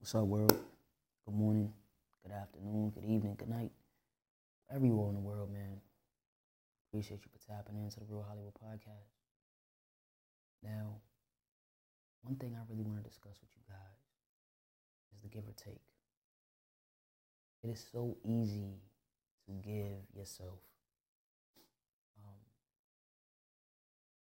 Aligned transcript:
What's 0.00 0.14
up, 0.14 0.24
world? 0.24 0.56
Good 1.26 1.34
morning, 1.34 1.74
good 2.22 2.32
afternoon, 2.32 2.88
good 2.88 3.04
evening, 3.04 3.36
good 3.36 3.50
night. 3.50 3.70
Are 4.72 4.78
in 5.10 5.14
the 5.14 5.20
world, 5.20 5.52
man. 5.52 5.76
Appreciate 6.88 7.20
you 7.20 7.28
for 7.30 7.46
tapping 7.46 7.76
into 7.76 8.00
the 8.00 8.06
Real 8.08 8.24
Hollywood 8.26 8.54
Podcast. 8.54 9.12
Now, 10.62 10.96
one 12.22 12.36
thing 12.36 12.56
I 12.56 12.64
really 12.70 12.82
want 12.82 13.04
to 13.04 13.06
discuss 13.06 13.36
with 13.42 13.50
you 13.54 13.60
guys 13.68 14.00
is 15.14 15.20
the 15.20 15.28
give 15.28 15.44
or 15.44 15.52
take. 15.52 15.84
It 17.62 17.68
is 17.68 17.86
so 17.92 18.16
easy 18.24 18.80
to 19.44 19.52
give 19.52 20.16
yourself 20.16 20.60
um, 22.24 22.40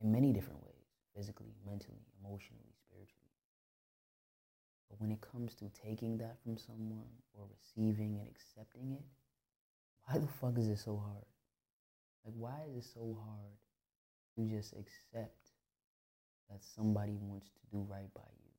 in 0.00 0.10
many 0.10 0.32
different 0.32 0.64
ways 0.64 0.88
physically, 1.14 1.52
mentally, 1.66 2.00
emotionally. 2.24 2.75
But 4.96 5.02
when 5.02 5.12
it 5.12 5.20
comes 5.20 5.54
to 5.56 5.70
taking 5.86 6.16
that 6.18 6.36
from 6.42 6.56
someone 6.56 7.04
or 7.34 7.46
receiving 7.50 8.18
and 8.18 8.28
accepting 8.28 8.92
it, 8.92 9.04
why 10.04 10.18
the 10.18 10.28
fuck 10.28 10.56
is 10.58 10.68
it 10.68 10.78
so 10.78 10.96
hard? 10.96 11.24
Like, 12.24 12.34
why 12.36 12.62
is 12.70 12.84
it 12.84 12.88
so 12.94 13.18
hard 13.26 13.56
to 14.36 14.54
just 14.54 14.72
accept 14.72 15.50
that 16.48 16.62
somebody 16.62 17.16
wants 17.20 17.50
to 17.50 17.76
do 17.76 17.86
right 17.90 18.12
by 18.14 18.22
you? 18.44 18.50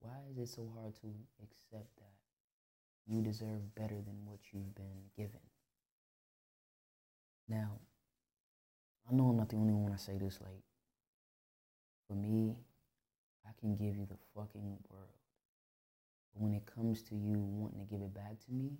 Why 0.00 0.18
is 0.30 0.38
it 0.38 0.48
so 0.48 0.70
hard 0.76 0.94
to 0.96 1.06
accept 1.42 1.96
that 1.96 2.14
you 3.06 3.22
deserve 3.22 3.74
better 3.74 3.96
than 4.02 4.24
what 4.24 4.40
you've 4.52 4.74
been 4.74 5.08
given? 5.16 5.40
Now, 7.48 7.78
I 9.08 9.14
know 9.14 9.28
I'm 9.28 9.36
not 9.36 9.48
the 9.48 9.56
only 9.56 9.72
one 9.72 9.92
I 9.92 9.96
say 9.96 10.18
this. 10.18 10.38
Like, 10.40 10.62
for 12.08 12.14
me, 12.14 12.56
I 13.46 13.50
can 13.60 13.76
give 13.76 13.96
you 13.96 14.06
the 14.06 14.18
fucking 14.34 14.78
world. 14.90 15.25
But 16.36 16.42
when 16.42 16.54
it 16.54 16.66
comes 16.66 17.02
to 17.04 17.14
you 17.14 17.38
wanting 17.38 17.80
to 17.80 17.86
give 17.86 18.02
it 18.02 18.12
back 18.12 18.38
to 18.44 18.52
me, 18.52 18.72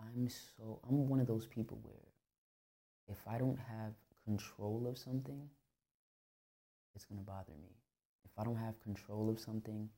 I'm 0.00 0.28
so, 0.28 0.80
I'm 0.88 1.08
one 1.08 1.20
of 1.20 1.26
those 1.26 1.46
people 1.46 1.78
where 1.82 1.94
if 3.08 3.18
I 3.28 3.36
don't 3.38 3.58
have 3.58 3.92
control 4.24 4.86
of 4.88 4.96
something, 4.96 5.48
it's 6.94 7.04
going 7.04 7.20
to 7.20 7.26
bother 7.26 7.52
me. 7.60 7.68
If 8.24 8.30
I 8.38 8.44
don't 8.44 8.56
have 8.56 8.80
control 8.80 9.28
of 9.28 9.38
something, 9.38 9.88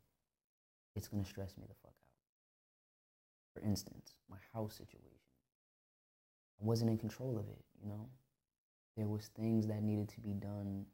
it's 0.96 1.06
going 1.06 1.22
to 1.22 1.28
stress 1.28 1.56
me 1.56 1.64
the 1.68 1.74
fuck 1.82 1.92
out. 1.92 3.54
For 3.54 3.66
instance, 3.66 4.14
my 4.28 4.38
house 4.52 4.74
situation. 4.74 5.04
I 6.60 6.64
wasn't 6.64 6.90
in 6.90 6.98
control 6.98 7.38
of 7.38 7.48
it, 7.48 7.64
you 7.80 7.88
know? 7.88 8.08
There 8.96 9.06
was 9.06 9.30
things 9.36 9.68
that 9.68 9.82
needed 9.82 10.08
to 10.10 10.20
be 10.20 10.32
done 10.32 10.84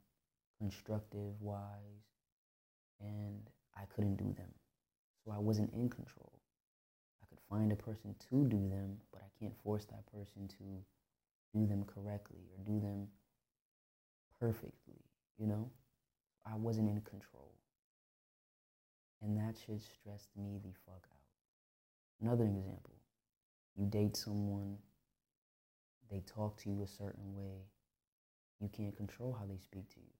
constructive 0.58 1.40
wise 1.40 2.04
and 3.00 3.48
I 3.76 3.82
couldn't 3.94 4.16
do 4.16 4.32
them. 4.36 4.50
So 5.24 5.32
I 5.32 5.38
wasn't 5.38 5.72
in 5.72 5.88
control. 5.88 6.32
I 7.22 7.26
could 7.28 7.38
find 7.48 7.72
a 7.72 7.76
person 7.76 8.14
to 8.30 8.44
do 8.44 8.68
them, 8.68 8.96
but 9.12 9.22
I 9.22 9.30
can't 9.38 9.56
force 9.62 9.84
that 9.86 10.06
person 10.12 10.48
to 10.48 11.58
do 11.58 11.66
them 11.66 11.84
correctly 11.84 12.40
or 12.56 12.64
do 12.64 12.80
them 12.80 13.08
perfectly, 14.38 15.00
you 15.38 15.46
know? 15.46 15.70
I 16.46 16.56
wasn't 16.56 16.90
in 16.90 17.00
control. 17.00 17.52
And 19.22 19.36
that 19.38 19.56
shit 19.56 19.80
stressed 19.80 20.28
me 20.36 20.58
the 20.62 20.72
fuck 20.84 21.02
out. 21.10 22.20
Another 22.20 22.44
example 22.44 22.94
you 23.76 23.86
date 23.86 24.16
someone, 24.16 24.76
they 26.10 26.20
talk 26.20 26.56
to 26.58 26.70
you 26.70 26.82
a 26.82 26.86
certain 26.86 27.34
way, 27.34 27.66
you 28.60 28.68
can't 28.68 28.96
control 28.96 29.36
how 29.38 29.46
they 29.46 29.58
speak 29.58 29.88
to 29.90 30.00
you. 30.00 30.12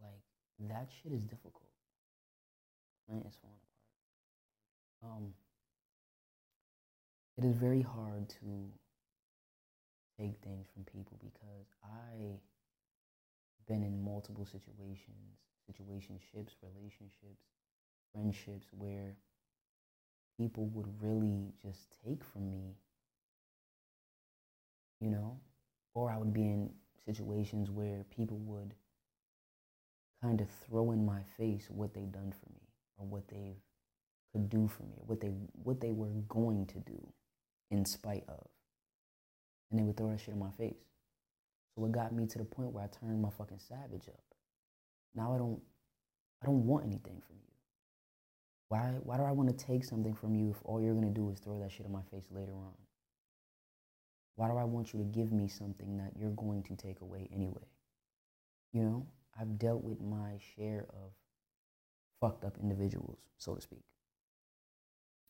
Like, 0.00 0.25
that 0.60 0.88
shit 1.02 1.12
is 1.12 1.22
difficult. 1.22 1.62
Is 3.08 3.36
falling 3.40 3.58
apart. 5.02 5.16
Um, 5.16 5.34
it 7.38 7.44
is 7.44 7.54
very 7.54 7.82
hard 7.82 8.28
to 8.30 8.72
take 10.18 10.38
things 10.42 10.66
from 10.72 10.84
people 10.84 11.18
because 11.22 11.68
I've 11.84 12.40
been 13.68 13.82
in 13.82 14.02
multiple 14.02 14.44
situations, 14.44 15.38
situationships, 15.70 16.54
relationships, 16.62 17.44
friendships 18.12 18.66
where 18.72 19.14
people 20.38 20.66
would 20.74 20.86
really 21.00 21.52
just 21.62 21.96
take 22.04 22.24
from 22.24 22.50
me, 22.50 22.74
you 25.00 25.10
know, 25.10 25.38
or 25.94 26.10
I 26.10 26.16
would 26.16 26.32
be 26.32 26.42
in 26.42 26.70
situations 27.04 27.70
where 27.70 28.04
people 28.16 28.38
would 28.38 28.74
kind 30.22 30.40
of 30.40 30.48
throw 30.66 30.92
in 30.92 31.04
my 31.04 31.20
face 31.36 31.68
what 31.70 31.94
they've 31.94 32.12
done 32.12 32.32
for 32.32 32.50
me 32.52 32.62
or 32.98 33.06
what 33.06 33.28
they 33.28 33.56
could 34.32 34.48
do 34.48 34.68
for 34.68 34.82
me 34.82 34.96
what 35.06 35.20
they 35.20 35.28
what 35.62 35.80
they 35.80 35.92
were 35.92 36.10
going 36.28 36.66
to 36.66 36.78
do 36.80 37.00
in 37.70 37.84
spite 37.84 38.24
of. 38.28 38.46
And 39.70 39.80
they 39.80 39.84
would 39.84 39.96
throw 39.96 40.10
that 40.10 40.20
shit 40.20 40.34
in 40.34 40.38
my 40.38 40.50
face. 40.52 40.84
So 41.74 41.84
it 41.84 41.92
got 41.92 42.12
me 42.12 42.26
to 42.26 42.38
the 42.38 42.44
point 42.44 42.72
where 42.72 42.84
I 42.84 42.88
turned 42.88 43.20
my 43.20 43.30
fucking 43.30 43.58
savage 43.58 44.08
up. 44.08 44.22
Now 45.14 45.34
I 45.34 45.38
don't 45.38 45.60
I 46.42 46.46
don't 46.46 46.66
want 46.66 46.84
anything 46.84 47.20
from 47.26 47.36
you. 47.36 47.52
Why 48.68 48.94
why 49.02 49.16
do 49.16 49.24
I 49.24 49.32
want 49.32 49.56
to 49.56 49.64
take 49.66 49.84
something 49.84 50.14
from 50.14 50.34
you 50.34 50.50
if 50.50 50.56
all 50.64 50.80
you're 50.80 50.94
gonna 50.94 51.10
do 51.10 51.30
is 51.30 51.38
throw 51.38 51.58
that 51.60 51.72
shit 51.72 51.86
in 51.86 51.92
my 51.92 52.02
face 52.10 52.26
later 52.30 52.52
on? 52.52 52.72
Why 54.36 54.48
do 54.48 54.56
I 54.56 54.64
want 54.64 54.92
you 54.92 54.98
to 54.98 55.04
give 55.04 55.32
me 55.32 55.48
something 55.48 55.96
that 55.96 56.12
you're 56.18 56.30
going 56.30 56.62
to 56.64 56.76
take 56.76 57.00
away 57.00 57.28
anyway? 57.34 57.66
You 58.72 58.82
know, 58.82 59.06
I've 59.38 59.58
dealt 59.58 59.82
with 59.82 60.00
my 60.00 60.38
share 60.56 60.86
of 60.90 61.12
fucked 62.20 62.44
up 62.44 62.56
individuals, 62.60 63.18
so 63.38 63.54
to 63.54 63.60
speak. 63.60 63.84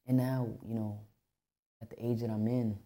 And 0.06 0.16
now, 0.16 0.48
you 0.66 0.74
know, 0.74 1.00
at 1.82 1.90
the 1.90 2.04
age 2.04 2.20
that 2.20 2.30
I'm 2.30 2.46
in, 2.46 2.78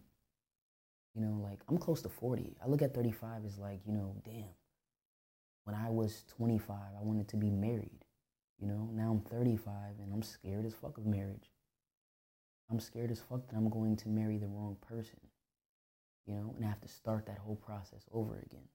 you 1.13 1.21
know, 1.21 1.39
like 1.43 1.59
I'm 1.69 1.77
close 1.77 2.01
to 2.01 2.09
40. 2.09 2.57
I 2.63 2.67
look 2.67 2.81
at 2.81 2.93
35 2.93 3.45
as 3.45 3.57
like, 3.57 3.81
you 3.85 3.93
know, 3.93 4.15
damn. 4.25 4.55
When 5.65 5.75
I 5.75 5.89
was 5.89 6.23
25, 6.35 6.75
I 6.75 7.03
wanted 7.03 7.27
to 7.29 7.37
be 7.37 7.51
married. 7.51 8.05
You 8.59 8.67
know, 8.67 8.89
now 8.93 9.11
I'm 9.11 9.21
35 9.21 9.73
and 10.01 10.13
I'm 10.13 10.23
scared 10.23 10.65
as 10.65 10.73
fuck 10.73 10.97
of 10.97 11.05
marriage. 11.05 11.51
I'm 12.69 12.79
scared 12.79 13.11
as 13.11 13.19
fuck 13.19 13.47
that 13.47 13.55
I'm 13.55 13.69
going 13.69 13.97
to 13.97 14.09
marry 14.09 14.37
the 14.37 14.47
wrong 14.47 14.77
person. 14.81 15.19
You 16.25 16.35
know, 16.35 16.53
and 16.55 16.65
I 16.65 16.69
have 16.69 16.81
to 16.81 16.87
start 16.87 17.25
that 17.25 17.39
whole 17.39 17.55
process 17.55 18.05
over 18.11 18.35
again. 18.45 18.67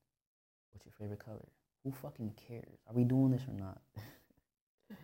What's 0.72 0.84
your 0.84 0.92
favorite 0.98 1.24
color? 1.24 1.48
Who 1.86 1.92
fucking 1.92 2.32
cares? 2.48 2.80
Are 2.88 2.94
we 2.94 3.04
doing 3.04 3.30
this 3.30 3.44
or 3.46 3.54
not? 3.54 3.80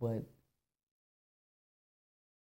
but 0.00 0.24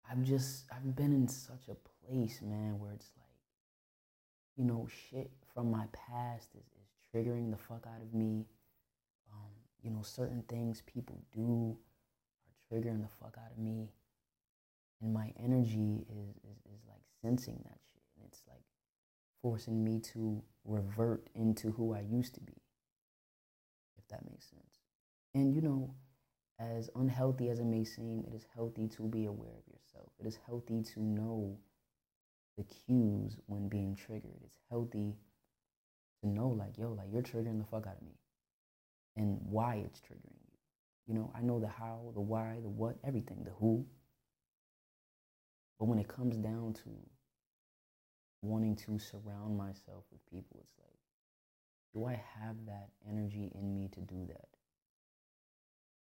I've 0.09 0.23
just 0.23 0.63
I've 0.71 0.95
been 0.95 1.11
in 1.11 1.27
such 1.27 1.67
a 1.67 1.75
place, 2.07 2.41
man, 2.41 2.79
where 2.79 2.93
it's 2.93 3.11
like 3.17 3.25
you 4.55 4.63
know, 4.63 4.87
shit 5.09 5.31
from 5.53 5.69
my 5.69 5.85
past 5.91 6.49
is, 6.55 6.63
is 6.63 6.87
triggering 7.13 7.51
the 7.51 7.57
fuck 7.57 7.85
out 7.87 8.01
of 8.01 8.13
me. 8.13 8.45
Um, 9.33 9.51
you 9.83 9.91
know, 9.91 10.01
certain 10.01 10.43
things 10.47 10.81
people 10.85 11.21
do 11.33 11.77
are 12.47 12.77
triggering 12.77 13.01
the 13.01 13.09
fuck 13.19 13.35
out 13.37 13.51
of 13.51 13.57
me. 13.57 13.89
And 15.01 15.13
my 15.13 15.33
energy 15.37 16.05
is, 16.09 16.37
is, 16.37 16.57
is 16.73 16.81
like 16.87 17.01
sensing 17.21 17.59
that 17.65 17.79
shit. 17.91 18.01
And 18.17 18.25
it's 18.27 18.41
like 18.47 18.63
forcing 19.41 19.83
me 19.83 19.99
to 20.13 20.41
revert 20.63 21.27
into 21.35 21.71
who 21.71 21.93
I 21.93 21.99
used 21.99 22.33
to 22.35 22.39
be, 22.39 22.53
if 24.05 24.09
that 24.09 24.29
makes 24.29 24.49
sense. 24.49 24.79
And, 25.33 25.53
you 25.53 25.61
know, 25.61 25.93
as 26.59 26.89
unhealthy 26.95 27.49
as 27.49 27.59
it 27.59 27.65
may 27.65 27.83
seem, 27.83 28.23
it 28.27 28.33
is 28.33 28.45
healthy 28.55 28.87
to 28.89 29.03
be 29.03 29.25
aware 29.25 29.51
of 29.57 29.73
yourself. 29.73 30.11
It 30.19 30.25
is 30.25 30.37
healthy 30.45 30.81
to 30.93 31.01
know 31.01 31.57
the 32.57 32.63
cues 32.63 33.37
when 33.47 33.67
being 33.67 33.95
triggered. 33.95 34.39
It's 34.45 34.57
healthy 34.69 35.15
to 36.23 36.29
know, 36.29 36.47
like, 36.47 36.77
yo, 36.77 36.93
like 36.93 37.07
you're 37.11 37.21
triggering 37.21 37.59
the 37.59 37.65
fuck 37.65 37.87
out 37.87 37.97
of 37.97 38.01
me 38.03 38.15
and 39.17 39.37
why 39.41 39.83
it's 39.85 39.99
triggering 39.99 40.39
you. 40.47 40.57
You 41.07 41.13
know, 41.13 41.31
I 41.35 41.41
know 41.41 41.59
the 41.59 41.67
how, 41.67 42.11
the 42.13 42.21
why, 42.21 42.57
the 42.61 42.69
what, 42.69 42.95
everything, 43.03 43.43
the 43.43 43.51
who. 43.51 43.85
But 45.79 45.85
when 45.85 45.99
it 45.99 46.07
comes 46.07 46.37
down 46.37 46.73
to 46.85 46.89
wanting 48.41 48.75
to 48.77 48.97
surround 48.97 49.57
myself 49.57 50.05
with 50.11 50.25
people, 50.31 50.61
it's 50.61 50.73
like, 50.79 50.94
do 51.95 52.05
I 52.05 52.21
have 52.39 52.57
that 52.67 52.89
energy 53.09 53.51
in 53.55 53.73
me 53.73 53.89
to 53.93 54.01
do 54.01 54.27
that? 54.27 54.49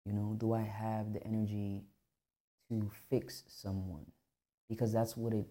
You 0.06 0.14
know, 0.14 0.36
do 0.38 0.54
I 0.54 0.62
have 0.62 1.14
the 1.14 1.26
energy 1.26 1.86
to 2.70 2.92
fix 3.10 3.44
someone? 3.48 4.06
Because 4.70 4.92
that's 4.92 5.16
what 5.16 5.34
it 5.34 5.48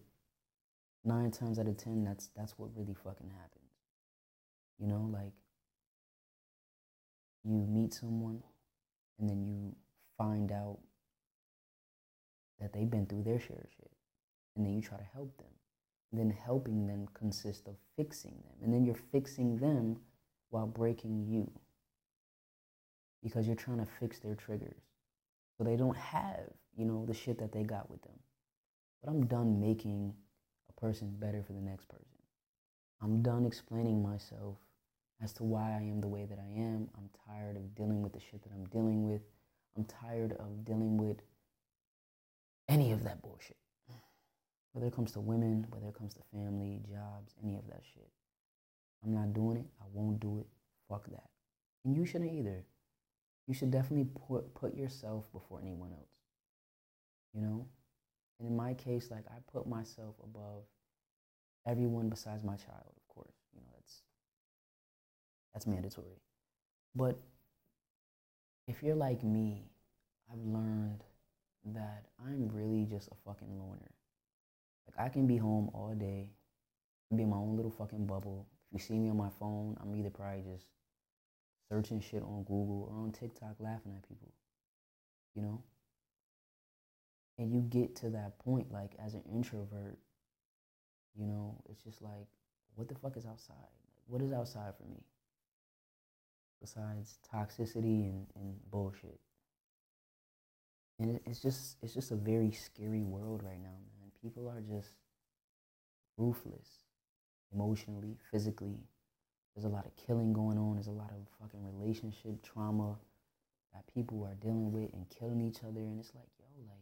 nine 1.04 1.30
times 1.30 1.58
out 1.58 1.68
of 1.68 1.76
ten, 1.78 2.04
that's 2.04 2.28
that's 2.36 2.52
what 2.58 2.68
really 2.76 2.94
fucking 2.94 3.30
happens. 3.30 3.72
You 4.78 4.88
know, 4.88 5.08
like 5.10 5.32
you 7.44 7.66
meet 7.66 7.94
someone 7.94 8.42
and 9.18 9.30
then 9.30 9.46
you 9.46 9.74
find 10.18 10.52
out 10.52 10.78
that 12.60 12.72
they've 12.72 12.90
been 12.90 13.06
through 13.06 13.22
their 13.22 13.40
share 13.40 13.62
of 13.64 13.70
shit. 13.70 13.90
And 14.56 14.66
then 14.66 14.74
you 14.74 14.82
try 14.82 14.98
to 14.98 15.06
help 15.14 15.36
them. 15.38 15.46
And 16.10 16.20
then 16.20 16.36
helping 16.44 16.86
them 16.86 17.08
consists 17.14 17.66
of 17.66 17.76
fixing 17.96 18.32
them. 18.44 18.56
And 18.62 18.72
then 18.72 18.84
you're 18.84 18.94
fixing 18.94 19.58
them 19.58 19.98
while 20.50 20.66
breaking 20.66 21.26
you. 21.26 21.50
because 23.22 23.46
you're 23.46 23.56
trying 23.56 23.78
to 23.78 23.86
fix 24.00 24.18
their 24.20 24.34
triggers. 24.34 24.80
So 25.58 25.64
they 25.64 25.76
don't 25.76 25.96
have, 25.96 26.50
you 26.76 26.84
know, 26.84 27.04
the 27.06 27.14
shit 27.14 27.38
that 27.38 27.52
they 27.52 27.64
got 27.64 27.90
with 27.90 28.02
them. 28.02 28.18
But 29.02 29.10
I'm 29.10 29.26
done 29.26 29.60
making 29.60 30.14
a 30.70 30.80
person 30.80 31.14
better 31.18 31.42
for 31.46 31.52
the 31.54 31.60
next 31.60 31.88
person. 31.88 32.06
I'm 33.02 33.22
done 33.22 33.46
explaining 33.46 34.02
myself 34.02 34.56
as 35.22 35.32
to 35.34 35.44
why 35.44 35.72
I 35.72 35.82
am 35.82 36.00
the 36.00 36.08
way 36.08 36.26
that 36.26 36.38
I 36.38 36.60
am. 36.60 36.88
I'm 36.96 37.10
tired 37.28 37.56
of 37.56 37.74
dealing 37.74 38.02
with 38.02 38.12
the 38.12 38.20
shit 38.20 38.42
that 38.42 38.52
I'm 38.54 38.66
dealing 38.66 39.04
with. 39.04 39.22
I'm 39.76 39.84
tired 39.84 40.32
of 40.34 40.64
dealing 40.64 40.96
with 40.98 41.18
any 42.68 42.92
of 42.92 43.04
that 43.04 43.22
bullshit. 43.22 43.56
Whether 44.72 44.88
it 44.88 44.94
comes 44.96 45.12
to 45.12 45.20
women, 45.20 45.66
whether 45.70 45.88
it 45.88 45.94
comes 45.94 46.14
to 46.14 46.22
family, 46.32 46.82
jobs, 46.90 47.34
any 47.44 47.56
of 47.56 47.66
that 47.68 47.82
shit. 47.94 48.10
I'm 49.04 49.14
not 49.14 49.32
doing 49.32 49.58
it. 49.58 49.66
I 49.80 49.84
won't 49.92 50.20
do 50.20 50.38
it. 50.38 50.46
Fuck 50.88 51.08
that. 51.10 51.28
And 51.84 51.96
you 51.96 52.04
shouldn't 52.04 52.32
either. 52.32 52.64
You 53.46 53.54
should 53.54 53.70
definitely 53.70 54.08
put 54.28 54.54
put 54.54 54.74
yourself 54.74 55.24
before 55.32 55.60
anyone 55.60 55.92
else. 55.92 56.10
You 57.32 57.42
know? 57.42 57.66
And 58.38 58.48
in 58.48 58.56
my 58.56 58.74
case, 58.74 59.10
like 59.10 59.24
I 59.28 59.38
put 59.52 59.66
myself 59.66 60.16
above 60.22 60.64
everyone 61.66 62.08
besides 62.08 62.44
my 62.44 62.56
child, 62.56 62.92
of 62.96 63.14
course. 63.14 63.34
You 63.54 63.60
know, 63.60 63.68
that's 63.74 64.02
that's 65.54 65.66
mandatory. 65.66 66.20
But 66.94 67.18
if 68.66 68.82
you're 68.82 68.96
like 68.96 69.22
me, 69.22 69.70
I've 70.32 70.44
learned 70.44 71.04
that 71.74 72.06
I'm 72.24 72.48
really 72.52 72.84
just 72.84 73.08
a 73.08 73.14
fucking 73.24 73.58
loner. 73.58 73.92
Like 74.86 75.06
I 75.06 75.08
can 75.08 75.26
be 75.26 75.36
home 75.36 75.70
all 75.72 75.94
day, 75.94 76.30
be 77.14 77.22
in 77.22 77.30
my 77.30 77.36
own 77.36 77.56
little 77.56 77.70
fucking 77.70 78.06
bubble. 78.06 78.46
If 78.72 78.80
you 78.80 78.86
see 78.86 78.98
me 78.98 79.10
on 79.10 79.16
my 79.16 79.30
phone, 79.38 79.76
I'm 79.80 79.94
either 79.94 80.10
probably 80.10 80.42
just 80.42 80.66
searching 81.68 82.00
shit 82.00 82.22
on 82.22 82.44
Google 82.44 82.88
or 82.90 83.02
on 83.02 83.12
TikTok 83.12 83.56
laughing 83.58 83.94
at 83.96 84.08
people. 84.08 84.32
You 85.34 85.42
know? 85.42 85.62
And 87.38 87.52
you 87.52 87.60
get 87.60 87.96
to 87.96 88.10
that 88.10 88.38
point, 88.38 88.72
like 88.72 88.92
as 89.04 89.14
an 89.14 89.22
introvert, 89.30 89.98
you 91.14 91.26
know, 91.26 91.60
it's 91.68 91.82
just 91.82 92.02
like, 92.02 92.26
what 92.74 92.88
the 92.88 92.94
fuck 92.94 93.16
is 93.16 93.26
outside? 93.26 93.56
What 94.06 94.22
is 94.22 94.32
outside 94.32 94.72
for 94.76 94.84
me? 94.88 95.02
Besides 96.60 97.18
toxicity 97.32 98.08
and, 98.08 98.26
and 98.34 98.54
bullshit. 98.70 99.20
And 100.98 101.20
it's 101.26 101.40
just 101.40 101.76
it's 101.82 101.92
just 101.92 102.10
a 102.10 102.16
very 102.16 102.50
scary 102.52 103.02
world 103.02 103.42
right 103.42 103.60
now, 103.60 103.68
man. 103.68 104.10
People 104.22 104.48
are 104.48 104.62
just 104.62 104.94
ruthless 106.16 106.85
emotionally, 107.52 108.16
physically. 108.30 108.78
There's 109.54 109.64
a 109.64 109.68
lot 109.68 109.86
of 109.86 109.96
killing 109.96 110.32
going 110.32 110.58
on. 110.58 110.74
There's 110.74 110.86
a 110.86 110.90
lot 110.92 111.10
of 111.10 111.16
fucking 111.40 111.64
relationship 111.64 112.42
trauma 112.42 112.96
that 113.72 113.84
people 113.94 114.24
are 114.24 114.34
dealing 114.34 114.72
with 114.72 114.92
and 114.92 115.08
killing 115.08 115.40
each 115.40 115.62
other. 115.62 115.80
And 115.80 115.98
it's 115.98 116.14
like, 116.14 116.28
yo, 116.38 116.46
like, 116.68 116.78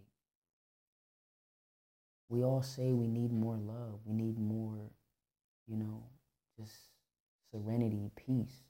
we 2.28 2.42
all 2.42 2.62
say 2.62 2.92
we 2.92 3.06
need 3.06 3.32
more 3.32 3.56
love. 3.56 4.00
We 4.04 4.14
need 4.14 4.38
more, 4.38 4.90
you 5.68 5.76
know, 5.76 6.02
just 6.58 6.72
serenity, 7.50 8.10
peace. 8.16 8.64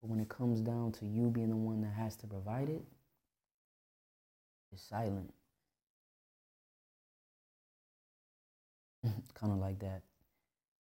But 0.00 0.10
when 0.10 0.20
it 0.20 0.28
comes 0.28 0.60
down 0.60 0.92
to 0.92 1.06
you 1.06 1.30
being 1.30 1.50
the 1.50 1.56
one 1.56 1.80
that 1.82 1.92
has 1.94 2.16
to 2.16 2.26
provide 2.26 2.68
it, 2.68 2.84
it's 4.72 4.82
silent. 4.82 5.32
kind 9.34 9.52
of 9.52 9.58
like 9.58 9.78
that. 9.80 10.02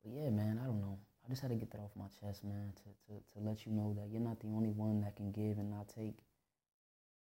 But 0.03 0.13
yeah, 0.13 0.30
man, 0.30 0.59
I 0.62 0.65
don't 0.65 0.81
know. 0.81 0.98
I 1.25 1.30
just 1.30 1.42
had 1.42 1.51
to 1.51 1.56
get 1.56 1.71
that 1.71 1.80
off 1.80 1.92
my 1.95 2.07
chest, 2.19 2.44
man, 2.44 2.74
to, 2.75 3.13
to, 3.13 3.19
to 3.33 3.48
let 3.48 3.65
you 3.65 3.71
know 3.71 3.95
that 3.98 4.09
you're 4.12 4.21
not 4.21 4.39
the 4.39 4.48
only 4.48 4.69
one 4.69 5.01
that 5.01 5.15
can 5.15 5.31
give 5.31 5.57
and 5.57 5.69
not 5.69 5.88
take. 5.88 6.18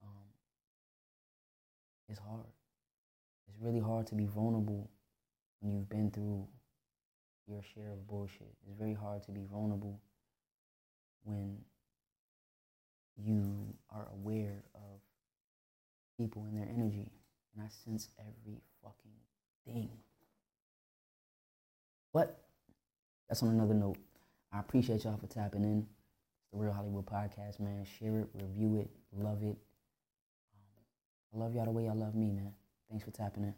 Um, 0.03 0.25
it's 2.09 2.19
hard. 2.19 2.47
It's 3.49 3.59
really 3.61 3.81
hard 3.81 4.07
to 4.09 4.15
be 4.15 4.25
vulnerable 4.27 4.91
when 5.61 5.73
you've 5.73 5.89
been 5.89 6.11
through 6.11 6.47
your 7.47 7.63
share 7.75 7.93
of 7.93 8.07
bullshit. 8.07 8.55
It's 8.67 8.79
very 8.79 8.95
hard 8.95 9.23
to 9.25 9.33
be 9.33 9.45
vulnerable 9.51 10.01
when 11.25 11.59
you 13.17 13.75
are 13.91 14.09
aware 14.13 14.65
of 14.75 15.01
people 16.19 16.45
and 16.45 16.57
their 16.57 16.69
energy. 16.69 17.13
And 17.55 17.65
I 17.65 17.69
sense 17.69 18.09
every 18.19 18.61
fucking 18.83 19.13
thing. 19.67 19.91
But 22.13 22.44
that's 23.35 23.43
on 23.43 23.49
another 23.49 23.75
note. 23.75 23.97
I 24.53 24.61
appreciate 24.61 25.03
y'all 25.03 25.17
for 25.17 25.27
tapping 25.27 25.65
in. 25.65 25.81
It's 25.81 26.53
the 26.53 26.57
Real 26.57 26.73
Hollywood 26.73 27.05
Podcast, 27.05 27.59
man. 27.59 27.85
Share 27.99 28.21
it, 28.21 28.29
review 28.33 28.77
it, 28.77 28.89
love 29.13 29.43
it. 29.43 29.59
Um, 30.55 31.35
I 31.35 31.39
love 31.39 31.53
y'all 31.53 31.65
the 31.65 31.73
way 31.73 31.87
y'all 31.87 31.97
love 31.97 32.15
me, 32.15 32.31
man. 32.31 32.53
Thanks 32.89 33.05
for 33.05 33.11
tapping 33.11 33.43
in. 33.43 33.55